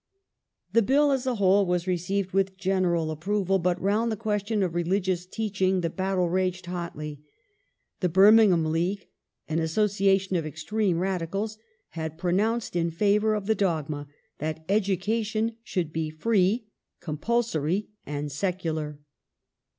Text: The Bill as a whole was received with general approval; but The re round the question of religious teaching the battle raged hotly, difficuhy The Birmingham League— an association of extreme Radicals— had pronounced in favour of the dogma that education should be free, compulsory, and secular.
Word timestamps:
The 0.73 0.81
Bill 0.81 1.11
as 1.11 1.27
a 1.27 1.35
whole 1.35 1.63
was 1.63 1.85
received 1.85 2.31
with 2.31 2.57
general 2.57 3.11
approval; 3.11 3.59
but 3.59 3.77
The 3.77 3.83
re 3.83 3.93
round 3.93 4.11
the 4.11 4.17
question 4.17 4.63
of 4.63 4.73
religious 4.73 5.27
teaching 5.27 5.81
the 5.81 5.91
battle 5.91 6.27
raged 6.27 6.65
hotly, 6.65 7.17
difficuhy 7.19 7.25
The 7.99 8.09
Birmingham 8.09 8.65
League— 8.65 9.05
an 9.47 9.59
association 9.59 10.35
of 10.37 10.45
extreme 10.47 10.97
Radicals— 10.97 11.59
had 11.89 12.17
pronounced 12.17 12.75
in 12.75 12.89
favour 12.89 13.35
of 13.35 13.45
the 13.45 13.53
dogma 13.53 14.07
that 14.39 14.65
education 14.67 15.57
should 15.61 15.93
be 15.93 16.09
free, 16.09 16.65
compulsory, 16.99 17.89
and 18.03 18.31
secular. 18.31 18.97